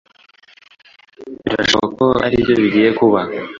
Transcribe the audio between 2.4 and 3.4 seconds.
bigiye kuba